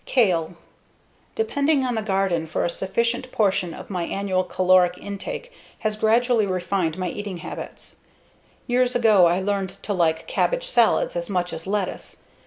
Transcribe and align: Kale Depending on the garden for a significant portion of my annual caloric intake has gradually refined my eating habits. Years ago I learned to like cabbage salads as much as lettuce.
Kale 0.07 0.55
Depending 1.35 1.85
on 1.85 1.93
the 1.93 2.01
garden 2.01 2.47
for 2.47 2.65
a 2.65 2.71
significant 2.71 3.31
portion 3.31 3.71
of 3.71 3.91
my 3.91 4.05
annual 4.05 4.43
caloric 4.43 4.97
intake 4.97 5.53
has 5.81 5.95
gradually 5.95 6.47
refined 6.47 6.97
my 6.97 7.07
eating 7.09 7.37
habits. 7.37 7.97
Years 8.65 8.95
ago 8.95 9.27
I 9.27 9.41
learned 9.41 9.69
to 9.83 9.93
like 9.93 10.25
cabbage 10.25 10.65
salads 10.65 11.15
as 11.15 11.29
much 11.29 11.53
as 11.53 11.67
lettuce. 11.67 12.23